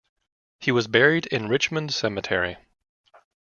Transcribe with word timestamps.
He 0.59 0.71
was 0.71 0.87
buried 0.87 1.27
in 1.27 1.47
Richmond 1.47 1.93
Cemetery. 1.93 2.57